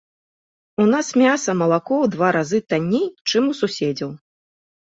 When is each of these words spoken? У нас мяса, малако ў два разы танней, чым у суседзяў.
У 0.83 0.85
нас 0.93 1.07
мяса, 1.23 1.55
малако 1.61 1.93
ў 2.03 2.09
два 2.17 2.27
разы 2.37 2.63
танней, 2.73 3.07
чым 3.29 3.43
у 3.53 3.57
суседзяў. 3.61 4.11